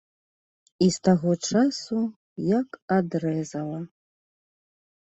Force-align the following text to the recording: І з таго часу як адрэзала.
І 0.85 0.87
з 0.95 1.01
таго 1.07 1.35
часу 1.49 2.01
як 2.57 2.69
адрэзала. 2.99 3.79